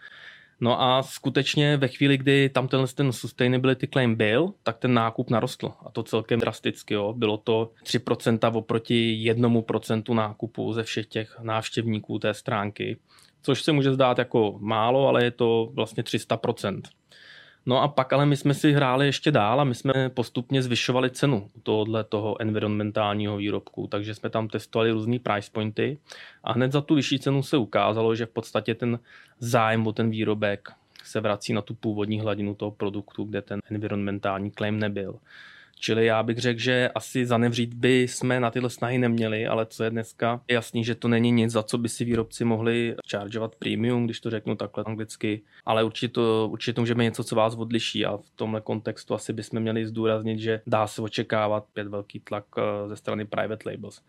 No 0.61 0.83
a 0.83 1.02
skutečně 1.02 1.76
ve 1.76 1.88
chvíli, 1.88 2.18
kdy 2.18 2.49
tam 2.49 2.68
ten, 2.68 2.85
ten 2.94 3.12
sustainability 3.12 3.88
claim 3.88 4.14
byl, 4.14 4.52
tak 4.62 4.78
ten 4.78 4.94
nákup 4.94 5.30
narostl. 5.30 5.73
A 5.87 5.90
to 5.90 6.02
celkem 6.02 6.40
drasticky. 6.40 6.94
Jo. 6.94 7.12
Bylo 7.12 7.37
to 7.37 7.71
3% 7.85 8.56
oproti 8.56 9.25
1% 9.33 10.14
nákupu 10.14 10.73
ze 10.73 10.83
všech 10.83 11.06
těch 11.06 11.40
návštěvníků 11.42 12.18
té 12.18 12.35
stránky 12.35 12.97
což 13.44 13.62
se 13.62 13.72
může 13.72 13.92
zdát 13.92 14.18
jako 14.18 14.56
málo, 14.58 15.08
ale 15.08 15.24
je 15.24 15.30
to 15.30 15.68
vlastně 15.72 16.02
300%. 16.02 16.82
No 17.66 17.82
a 17.82 17.88
pak 17.88 18.12
ale 18.12 18.26
my 18.26 18.36
jsme 18.36 18.54
si 18.54 18.72
hráli 18.72 19.06
ještě 19.06 19.30
dál 19.30 19.60
a 19.60 19.64
my 19.64 19.74
jsme 19.74 20.08
postupně 20.08 20.62
zvyšovali 20.62 21.10
cenu 21.10 21.50
tohohle 21.62 22.04
toho 22.04 22.42
environmentálního 22.42 23.36
výrobku, 23.36 23.86
takže 23.86 24.14
jsme 24.14 24.30
tam 24.30 24.48
testovali 24.48 24.90
různý 24.90 25.18
price 25.18 25.50
pointy 25.52 25.98
a 26.44 26.52
hned 26.52 26.72
za 26.72 26.80
tu 26.80 26.94
vyšší 26.94 27.18
cenu 27.18 27.42
se 27.42 27.56
ukázalo, 27.56 28.14
že 28.14 28.26
v 28.26 28.30
podstatě 28.30 28.74
ten 28.74 28.98
zájem 29.38 29.86
o 29.86 29.92
ten 29.92 30.10
výrobek 30.10 30.68
se 31.04 31.20
vrací 31.20 31.52
na 31.52 31.62
tu 31.62 31.74
původní 31.74 32.20
hladinu 32.20 32.54
toho 32.54 32.70
produktu, 32.70 33.24
kde 33.24 33.42
ten 33.42 33.60
environmentální 33.70 34.50
claim 34.50 34.78
nebyl. 34.78 35.18
Čili 35.78 36.07
já 36.07 36.23
bych 36.23 36.38
řekl, 36.38 36.61
že 36.61 36.90
asi 36.95 37.26
zanevřít 37.26 37.75
by 37.75 38.02
jsme 38.02 38.40
na 38.40 38.50
tyhle 38.50 38.71
snahy 38.71 38.99
neměli, 38.99 39.47
ale 39.47 39.66
co 39.66 39.85
je 39.85 39.90
dneska, 39.90 40.40
je 40.49 40.54
jasný, 40.54 40.85
že 40.85 40.95
to 40.95 41.09
není 41.09 41.31
nic, 41.31 41.52
za 41.52 41.62
co 41.62 41.78
by 41.78 41.88
si 41.88 42.04
výrobci 42.04 42.45
mohli 42.45 42.95
chargeovat 43.11 43.57
premium, 43.57 44.04
když 44.04 44.21
to 44.21 44.31
řeknu 44.31 44.57
takhle 44.57 44.85
anglicky, 44.85 45.43
ale 45.64 45.85
určitě 45.85 46.12
to, 46.12 46.49
určitě 46.52 46.73
to 46.73 46.81
může 46.81 46.95
být 46.95 47.02
něco, 47.02 47.25
co 47.25 47.37
vás 47.37 47.54
odliší 47.54 48.07
a 48.07 48.16
v 48.16 48.31
tomhle 48.37 48.61
kontextu 48.61 49.14
asi 49.14 49.33
bychom 49.33 49.61
měli 49.61 49.87
zdůraznit, 49.87 50.38
že 50.38 50.61
dá 50.66 50.87
se 50.87 51.02
očekávat 51.02 51.64
pět 51.73 51.88
velký 51.88 52.21
tlak 52.21 52.45
eh, 52.59 52.88
ze 52.88 52.97
strany 52.97 53.25
private 53.25 53.71
labels. 53.71 54.00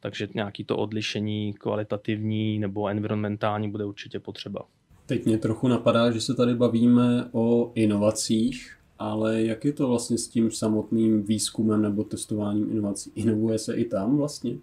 Takže 0.00 0.28
nějaký 0.34 0.64
to 0.64 0.76
odlišení 0.76 1.54
kvalitativní 1.54 2.58
nebo 2.58 2.88
environmentální 2.88 3.70
bude 3.70 3.84
určitě 3.84 4.20
potřeba. 4.20 4.64
Teď 5.06 5.26
mě 5.26 5.38
trochu 5.38 5.68
napadá, 5.68 6.10
že 6.10 6.20
se 6.20 6.34
tady 6.34 6.54
bavíme 6.54 7.28
o 7.32 7.72
inovacích 7.74 8.76
ale 9.10 9.42
jak 9.42 9.64
je 9.64 9.72
to 9.72 9.88
vlastně 9.88 10.18
s 10.18 10.28
tím 10.28 10.50
samotným 10.50 11.22
výzkumem 11.22 11.82
nebo 11.82 12.04
testováním 12.04 12.70
inovací? 12.70 13.12
Inovuje 13.14 13.58
se 13.58 13.74
i 13.76 13.84
tam 13.84 14.16
vlastně? 14.16 14.56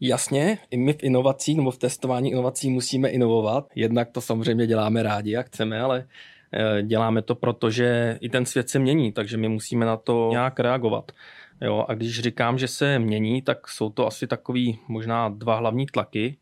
Jasně, 0.00 0.58
i 0.70 0.76
my 0.76 0.92
v 0.92 1.02
inovacích 1.02 1.56
nebo 1.56 1.70
v 1.70 1.78
testování 1.78 2.30
inovací 2.30 2.70
musíme 2.70 3.08
inovovat. 3.08 3.68
Jednak 3.74 4.10
to 4.10 4.20
samozřejmě 4.20 4.66
děláme 4.66 5.02
rádi, 5.02 5.30
jak 5.30 5.46
chceme, 5.46 5.80
ale 5.80 6.06
eh, 6.52 6.82
děláme 6.82 7.22
to 7.22 7.34
proto, 7.34 7.70
že 7.70 8.18
i 8.20 8.28
ten 8.28 8.46
svět 8.46 8.70
se 8.70 8.78
mění, 8.78 9.12
takže 9.12 9.36
my 9.36 9.48
musíme 9.48 9.86
na 9.86 9.96
to 9.96 10.28
nějak 10.30 10.60
reagovat. 10.60 11.12
Jo, 11.60 11.84
a 11.88 11.94
když 11.94 12.20
říkám, 12.20 12.58
že 12.58 12.68
se 12.68 12.98
mění, 12.98 13.42
tak 13.42 13.68
jsou 13.68 13.90
to 13.90 14.06
asi 14.06 14.26
takový 14.26 14.78
možná 14.88 15.28
dva 15.28 15.56
hlavní 15.56 15.86
tlaky. 15.86 16.36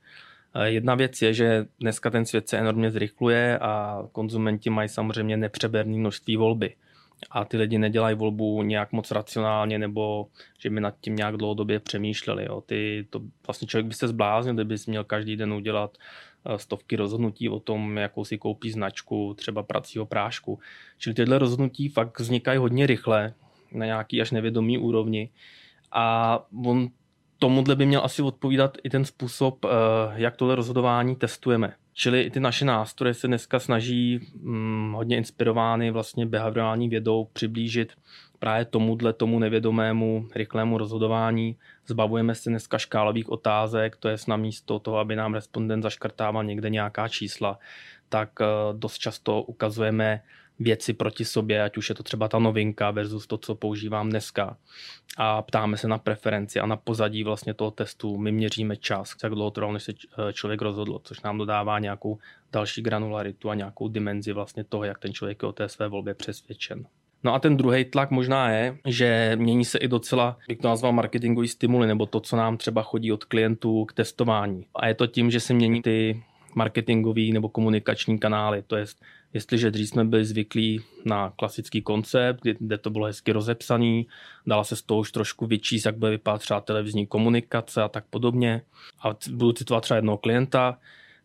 Eh, 0.54 0.70
jedna 0.70 0.94
věc 0.94 1.22
je, 1.22 1.34
že 1.34 1.66
dneska 1.80 2.10
ten 2.10 2.26
svět 2.26 2.48
se 2.48 2.58
enormně 2.58 2.90
zrychluje 2.90 3.58
a 3.58 4.02
konzumenti 4.12 4.70
mají 4.70 4.88
samozřejmě 4.88 5.36
nepřeberné 5.36 5.96
množství 5.96 6.36
volby. 6.36 6.74
A 7.30 7.44
ty 7.44 7.56
lidi 7.56 7.78
nedělají 7.78 8.16
volbu 8.16 8.62
nějak 8.62 8.92
moc 8.92 9.10
racionálně 9.10 9.78
nebo 9.78 10.26
že 10.58 10.70
by 10.70 10.80
nad 10.80 10.94
tím 11.00 11.16
nějak 11.16 11.36
dlouhodobě 11.36 11.80
přemýšleli. 11.80 12.44
Jo. 12.44 12.60
Ty, 12.60 13.06
to, 13.10 13.20
vlastně 13.46 13.68
člověk 13.68 13.86
by 13.86 13.94
se 13.94 14.08
zbláznil, 14.08 14.54
kdyby 14.54 14.76
měl 14.86 15.04
každý 15.04 15.36
den 15.36 15.52
udělat 15.52 15.98
eh, 16.46 16.58
stovky 16.58 16.96
rozhodnutí 16.96 17.48
o 17.48 17.60
tom, 17.60 17.96
jakou 17.96 18.24
si 18.24 18.38
koupí 18.38 18.70
značku, 18.70 19.34
třeba 19.34 19.62
pracího 19.62 20.06
prášku. 20.06 20.58
Čili 20.98 21.14
tyhle 21.14 21.38
rozhodnutí 21.38 21.88
fakt 21.88 22.20
vznikají 22.20 22.58
hodně 22.58 22.86
rychle, 22.86 23.34
na 23.72 23.86
nějaký 23.86 24.20
až 24.20 24.30
nevědomý 24.30 24.78
úrovni. 24.78 25.30
A 25.92 26.38
on 26.64 26.88
tomuhle 27.40 27.76
by 27.76 27.86
měl 27.86 28.00
asi 28.04 28.22
odpovídat 28.22 28.78
i 28.84 28.90
ten 28.90 29.04
způsob, 29.04 29.64
eh, 29.64 29.68
jak 30.14 30.36
tohle 30.36 30.54
rozhodování 30.54 31.16
testujeme. 31.16 31.74
Čili 31.92 32.22
i 32.22 32.30
ty 32.30 32.40
naše 32.40 32.64
nástroje 32.64 33.14
se 33.14 33.26
dneska 33.26 33.58
snaží 33.58 34.18
hm, 34.42 34.92
hodně 34.96 35.16
inspirovány 35.16 35.90
vlastně 35.90 36.26
behaviorální 36.26 36.88
vědou 36.88 37.28
přiblížit 37.32 37.92
právě 38.38 38.64
tomuhle 38.64 39.12
tomu 39.12 39.38
nevědomému 39.38 40.28
rychlému 40.34 40.78
rozhodování. 40.78 41.56
Zbavujeme 41.86 42.34
se 42.34 42.50
dneska 42.50 42.78
škálových 42.78 43.28
otázek, 43.28 43.96
to 43.96 44.08
je 44.08 44.16
na 44.28 44.36
místo 44.36 44.78
toho, 44.78 44.98
aby 44.98 45.16
nám 45.16 45.34
respondent 45.34 45.82
zaškrtával 45.82 46.44
někde 46.44 46.70
nějaká 46.70 47.08
čísla, 47.08 47.58
tak 48.08 48.30
eh, 48.40 48.44
dost 48.72 48.98
často 48.98 49.42
ukazujeme 49.42 50.22
věci 50.60 50.92
proti 50.92 51.24
sobě, 51.24 51.62
ať 51.62 51.76
už 51.76 51.88
je 51.88 51.94
to 51.94 52.02
třeba 52.02 52.28
ta 52.28 52.38
novinka 52.38 52.90
versus 52.90 53.26
to, 53.26 53.38
co 53.38 53.54
používám 53.54 54.10
dneska. 54.10 54.56
A 55.16 55.42
ptáme 55.42 55.76
se 55.76 55.88
na 55.88 55.98
preferenci 55.98 56.60
a 56.60 56.66
na 56.66 56.76
pozadí 56.76 57.24
vlastně 57.24 57.54
toho 57.54 57.70
testu. 57.70 58.18
My 58.18 58.32
měříme 58.32 58.76
čas, 58.76 59.14
jak 59.22 59.32
dlouho 59.32 59.50
trvalo, 59.50 59.72
než 59.72 59.82
se 59.82 59.92
eh, 59.92 60.32
člověk 60.32 60.62
rozhodl, 60.62 61.00
což 61.04 61.20
nám 61.20 61.38
dodává 61.38 61.78
nějakou 61.78 62.18
další 62.52 62.82
granularitu 62.82 63.50
a 63.50 63.54
nějakou 63.54 63.88
dimenzi 63.88 64.32
vlastně 64.32 64.64
toho, 64.64 64.84
jak 64.84 64.98
ten 64.98 65.12
člověk 65.12 65.42
je 65.42 65.48
o 65.48 65.52
té 65.52 65.68
své 65.68 65.88
volbě 65.88 66.14
přesvědčen. 66.14 66.86
No 67.24 67.34
a 67.34 67.38
ten 67.38 67.56
druhý 67.56 67.84
tlak 67.84 68.10
možná 68.10 68.50
je, 68.50 68.78
že 68.86 69.32
mění 69.36 69.64
se 69.64 69.78
i 69.78 69.88
docela, 69.88 70.38
jak 70.48 70.60
to 70.60 70.68
nazval, 70.68 70.92
marketingový 70.92 71.48
stimuly, 71.48 71.86
nebo 71.86 72.06
to, 72.06 72.20
co 72.20 72.36
nám 72.36 72.56
třeba 72.56 72.82
chodí 72.82 73.12
od 73.12 73.24
klientů 73.24 73.84
k 73.84 73.92
testování. 73.92 74.66
A 74.74 74.86
je 74.86 74.94
to 74.94 75.06
tím, 75.06 75.30
že 75.30 75.40
se 75.40 75.54
mění 75.54 75.82
ty 75.82 76.22
marketingový 76.54 77.32
nebo 77.32 77.48
komunikační 77.48 78.18
kanály. 78.18 78.62
To 78.66 78.76
je 78.76 78.84
Jestliže 79.34 79.70
dřív 79.70 79.88
jsme 79.88 80.04
byli 80.04 80.24
zvyklí 80.24 80.80
na 81.04 81.32
klasický 81.36 81.82
koncept, 81.82 82.40
kde 82.42 82.78
to 82.78 82.90
bylo 82.90 83.06
hezky 83.06 83.32
rozepsaný, 83.32 84.06
dala 84.46 84.64
se 84.64 84.76
z 84.76 84.82
toho 84.82 85.00
už 85.00 85.12
trošku 85.12 85.46
vyčíst, 85.46 85.86
jak 85.86 85.96
bude 85.96 86.10
vypadat 86.10 86.38
třeba 86.38 86.60
televizní 86.60 87.06
komunikace 87.06 87.82
a 87.82 87.88
tak 87.88 88.04
podobně. 88.10 88.62
A 89.02 89.16
budu 89.30 89.52
citovat 89.52 89.82
třeba 89.82 89.96
jednoho 89.96 90.18
klienta, 90.18 90.78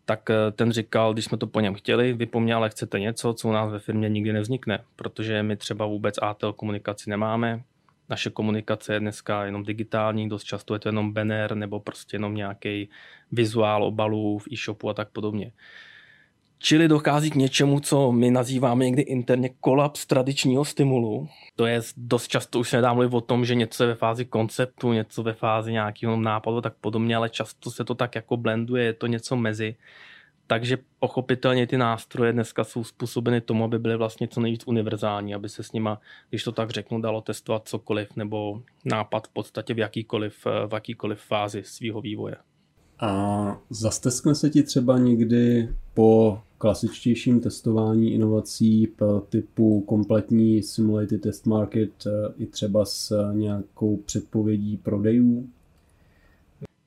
tak 0.05 0.29
eh, 0.29 0.51
ten 0.51 0.71
říkal, 0.71 1.13
když 1.13 1.25
jsme 1.25 1.37
to 1.37 1.47
po 1.47 1.59
něm 1.59 1.73
chtěli, 1.73 2.13
vy 2.13 2.25
po 2.25 2.39
mně 2.39 2.55
ale 2.55 2.69
chcete 2.69 2.99
něco, 2.99 3.33
co 3.33 3.47
u 3.47 3.51
nás 3.51 3.71
ve 3.71 3.79
firmě 3.79 4.09
nikdy 4.09 4.33
nevznikne, 4.33 4.79
protože 4.95 5.43
my 5.43 5.57
třeba 5.57 5.85
vůbec 5.85 6.15
ATL 6.21 6.53
komunikaci 6.53 7.09
nemáme, 7.09 7.63
naše 8.09 8.29
komunikace 8.29 8.93
je 8.93 8.99
dneska 8.99 9.45
jenom 9.45 9.63
digitální, 9.63 10.29
dost 10.29 10.43
často 10.43 10.73
je 10.73 10.79
to 10.79 10.89
jenom 10.89 11.13
banner 11.13 11.55
nebo 11.55 11.79
prostě 11.79 12.15
jenom 12.15 12.35
nějaký 12.35 12.89
vizuál 13.31 13.83
obalů 13.83 14.39
v 14.39 14.47
e-shopu 14.51 14.89
a 14.89 14.93
tak 14.93 15.09
podobně. 15.09 15.51
Čili 16.59 16.87
dochází 16.87 17.31
k 17.31 17.35
něčemu, 17.35 17.79
co 17.79 18.11
my 18.11 18.31
nazýváme 18.31 18.85
někdy 18.85 19.01
interně 19.01 19.49
kolaps 19.49 20.05
tradičního 20.05 20.65
stimulu. 20.65 21.27
To 21.55 21.65
je 21.65 21.81
dost 21.97 22.27
často 22.27 22.59
už 22.59 22.69
se 22.69 22.75
nedá 22.75 22.93
mluvit 22.93 23.13
o 23.13 23.21
tom, 23.21 23.45
že 23.45 23.55
něco 23.55 23.83
je 23.83 23.87
ve 23.87 23.95
fázi 23.95 24.25
konceptu, 24.25 24.93
něco 24.93 25.23
ve 25.23 25.33
fázi 25.33 25.71
nějakého 25.71 26.17
nápadu, 26.17 26.61
tak 26.61 26.73
podobně, 26.81 27.15
ale 27.15 27.29
často 27.29 27.71
se 27.71 27.83
to 27.83 27.95
tak 27.95 28.15
jako 28.15 28.37
blenduje, 28.37 28.83
je 28.83 28.93
to 28.93 29.07
něco 29.07 29.35
mezi. 29.35 29.75
Takže 30.47 30.77
pochopitelně 30.99 31.67
ty 31.67 31.77
nástroje 31.77 32.33
dneska 32.33 32.63
jsou 32.63 32.83
způsobeny 32.83 33.41
tomu, 33.41 33.63
aby 33.63 33.79
byly 33.79 33.97
vlastně 33.97 34.27
co 34.27 34.41
nejvíc 34.41 34.63
univerzální, 34.65 35.35
aby 35.35 35.49
se 35.49 35.63
s 35.63 35.71
nima, 35.71 36.01
když 36.29 36.43
to 36.43 36.51
tak 36.51 36.69
řeknu, 36.69 37.01
dalo 37.01 37.21
testovat 37.21 37.67
cokoliv 37.67 38.15
nebo 38.15 38.61
nápad 38.85 39.27
v 39.27 39.31
podstatě 39.31 39.73
v 39.73 39.79
jakýkoliv, 39.79 40.45
v 40.45 40.73
jakýkoliv 40.73 41.19
fázi 41.19 41.63
svého 41.63 42.01
vývoje. 42.01 42.35
A 42.99 43.61
zasteskne 43.69 44.35
se 44.35 44.49
ti 44.49 44.63
třeba 44.63 44.97
někdy 44.97 45.69
po 45.93 46.39
klasičtějším 46.57 47.39
testování 47.39 48.13
inovací 48.13 48.87
typu 49.29 49.81
kompletní 49.81 50.63
simulated 50.63 51.21
test 51.21 51.45
market 51.45 51.91
eh, 52.07 52.33
i 52.37 52.45
třeba 52.45 52.85
s 52.85 53.31
nějakou 53.33 53.97
předpovědí 53.97 54.77
prodejů? 54.77 55.49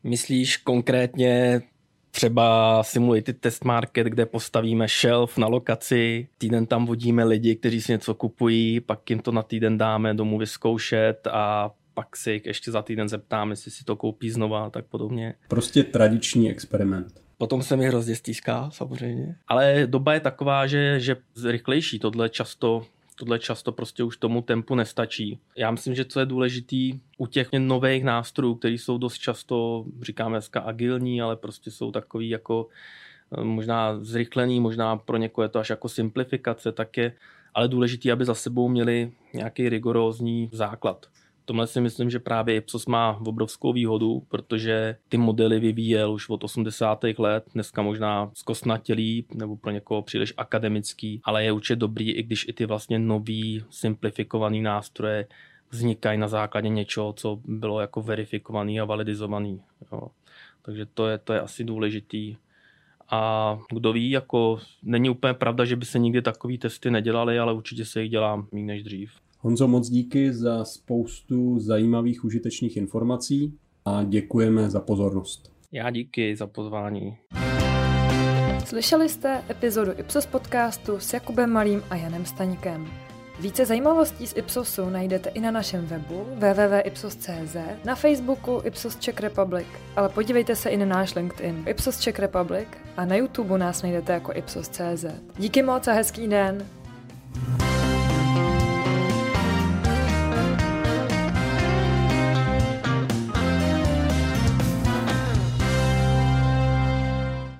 Myslíš 0.04 0.56
konkrétně 0.56 1.62
třeba 2.10 2.82
simulated 2.82 3.40
test 3.40 3.64
market, 3.64 4.06
kde 4.06 4.26
postavíme 4.26 4.86
shelf 4.88 5.38
na 5.38 5.46
lokaci, 5.46 6.28
týden 6.38 6.66
tam 6.66 6.86
vodíme 6.86 7.24
lidi, 7.24 7.56
kteří 7.56 7.80
si 7.80 7.92
něco 7.92 8.14
kupují, 8.14 8.80
pak 8.80 9.10
jim 9.10 9.18
to 9.18 9.32
na 9.32 9.42
týden 9.42 9.78
dáme 9.78 10.14
domů 10.14 10.38
vyzkoušet 10.38 11.26
a 11.30 11.70
pak 11.98 12.16
si 12.16 12.42
ještě 12.44 12.70
za 12.70 12.82
týden 12.82 13.08
zeptáme, 13.08 13.52
jestli 13.52 13.70
si 13.70 13.84
to 13.84 13.96
koupí 13.96 14.30
znova 14.30 14.66
a 14.66 14.70
tak 14.70 14.86
podobně. 14.86 15.34
Prostě 15.48 15.84
tradiční 15.84 16.50
experiment. 16.50 17.22
Potom 17.38 17.62
se 17.62 17.76
mi 17.76 17.86
hrozně 17.86 18.16
stýská, 18.16 18.70
samozřejmě. 18.70 19.36
Ale 19.48 19.86
doba 19.86 20.14
je 20.14 20.20
taková, 20.20 20.66
že, 20.66 21.00
že 21.00 21.16
rychlejší. 21.44 21.98
Tohle 21.98 22.28
často 22.28 22.86
tohle 23.14 23.38
často 23.38 23.72
prostě 23.72 24.04
už 24.04 24.16
tomu 24.16 24.42
tempu 24.42 24.74
nestačí. 24.74 25.38
Já 25.56 25.70
myslím, 25.70 25.94
že 25.94 26.04
co 26.04 26.20
je 26.20 26.26
důležitý 26.26 27.00
u 27.16 27.26
těch 27.26 27.48
nových 27.58 28.04
nástrojů, 28.04 28.54
které 28.54 28.74
jsou 28.74 28.98
dost 28.98 29.18
často, 29.18 29.84
říkáme 30.02 30.34
dneska 30.34 30.60
agilní, 30.60 31.22
ale 31.22 31.36
prostě 31.36 31.70
jsou 31.70 31.90
takový 31.90 32.28
jako 32.28 32.66
eh, 33.38 33.44
možná 33.44 33.98
zrychlený, 34.00 34.60
možná 34.60 34.96
pro 34.96 35.16
někoho 35.16 35.42
je 35.42 35.48
to 35.48 35.58
až 35.58 35.70
jako 35.70 35.88
simplifikace, 35.88 36.72
tak 36.72 36.96
je 36.96 37.12
ale 37.54 37.68
důležité, 37.68 38.12
aby 38.12 38.24
za 38.24 38.34
sebou 38.34 38.68
měli 38.68 39.12
nějaký 39.34 39.68
rigorózní 39.68 40.50
základ 40.52 41.06
tomhle 41.48 41.66
si 41.66 41.80
myslím, 41.80 42.10
že 42.10 42.18
právě 42.18 42.56
Ipsos 42.56 42.86
má 42.86 43.20
obrovskou 43.26 43.72
výhodu, 43.72 44.22
protože 44.28 44.96
ty 45.08 45.16
modely 45.16 45.60
vyvíjel 45.60 46.12
už 46.12 46.28
od 46.28 46.44
80. 46.44 47.04
let, 47.18 47.44
dneska 47.54 47.82
možná 47.82 48.30
zkosnatělý 48.34 49.24
nebo 49.34 49.56
pro 49.56 49.70
někoho 49.70 50.02
příliš 50.02 50.34
akademický, 50.36 51.20
ale 51.24 51.44
je 51.44 51.52
určitě 51.52 51.76
dobrý, 51.76 52.12
i 52.12 52.22
když 52.22 52.48
i 52.48 52.52
ty 52.52 52.66
vlastně 52.66 52.98
nový 52.98 53.64
simplifikovaný 53.70 54.62
nástroje 54.62 55.26
vznikají 55.70 56.18
na 56.18 56.28
základě 56.28 56.68
něčeho, 56.68 57.12
co 57.12 57.40
bylo 57.44 57.80
jako 57.80 58.02
verifikovaný 58.02 58.80
a 58.80 58.84
validizovaný. 58.84 59.60
Jo. 59.92 60.08
Takže 60.62 60.86
to 60.86 61.06
je, 61.06 61.18
to 61.18 61.32
je 61.32 61.40
asi 61.40 61.64
důležitý. 61.64 62.36
A 63.10 63.58
kdo 63.72 63.92
ví, 63.92 64.10
jako 64.10 64.60
není 64.82 65.10
úplně 65.10 65.34
pravda, 65.34 65.64
že 65.64 65.76
by 65.76 65.84
se 65.84 65.98
nikdy 65.98 66.22
takový 66.22 66.58
testy 66.58 66.90
nedělaly, 66.90 67.38
ale 67.38 67.52
určitě 67.52 67.84
se 67.84 68.02
jich 68.02 68.10
dělá 68.10 68.46
méně 68.52 68.66
než 68.66 68.82
dřív. 68.82 69.10
Honzo, 69.40 69.68
moc 69.68 69.88
díky 69.88 70.32
za 70.32 70.64
spoustu 70.64 71.58
zajímavých, 71.58 72.24
užitečných 72.24 72.76
informací 72.76 73.58
a 73.84 74.04
děkujeme 74.04 74.70
za 74.70 74.80
pozornost. 74.80 75.52
Já 75.72 75.90
díky 75.90 76.36
za 76.36 76.46
pozvání. 76.46 77.16
Slyšeli 78.64 79.08
jste 79.08 79.44
epizodu 79.50 79.92
Ipsos 79.98 80.26
podcastu 80.26 80.98
s 80.98 81.12
Jakubem 81.12 81.50
Malým 81.50 81.82
a 81.90 81.96
Janem 81.96 82.24
Staňkem. 82.24 82.86
Více 83.40 83.66
zajímavostí 83.66 84.26
z 84.26 84.36
Ipsosu 84.36 84.90
najdete 84.90 85.28
i 85.28 85.40
na 85.40 85.50
našem 85.50 85.86
webu 85.86 86.24
www.ipsos.cz, 86.34 87.56
na 87.84 87.94
Facebooku 87.94 88.62
Ipsos 88.64 88.96
Czech 88.96 89.20
Republic, 89.20 89.66
ale 89.96 90.08
podívejte 90.08 90.56
se 90.56 90.70
i 90.70 90.76
na 90.76 90.86
náš 90.86 91.14
LinkedIn 91.14 91.64
Ipsos 91.68 92.00
Czech 92.00 92.18
Republic 92.18 92.68
a 92.96 93.04
na 93.04 93.16
YouTube 93.16 93.58
nás 93.58 93.82
najdete 93.82 94.12
jako 94.12 94.32
Ipsos.cz. 94.34 95.04
Díky 95.38 95.62
moc 95.62 95.88
a 95.88 95.92
hezký 95.92 96.28
den! 96.28 96.77